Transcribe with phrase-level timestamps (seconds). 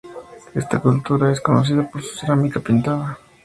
[0.55, 3.19] Esta cultura es conocida por su cerámica pintada.